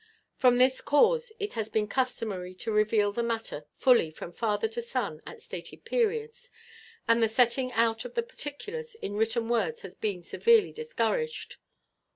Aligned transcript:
From 0.35 0.57
this 0.57 0.81
cause 0.81 1.31
it 1.39 1.53
has 1.53 1.69
been 1.69 1.87
customary 1.87 2.55
to 2.55 2.71
reveal 2.71 3.11
the 3.11 3.21
matter 3.21 3.65
fully 3.75 4.09
from 4.09 4.31
father 4.31 4.67
to 4.69 4.81
son, 4.81 5.21
at 5.27 5.43
stated 5.43 5.85
periods, 5.85 6.49
and 7.07 7.21
the 7.21 7.29
setting 7.29 7.71
out 7.73 8.03
of 8.03 8.15
the 8.15 8.23
particulars 8.23 8.95
in 8.95 9.13
written 9.13 9.47
words 9.47 9.81
has 9.83 9.93
been 9.93 10.23
severely 10.23 10.73
discouraged. 10.73 11.57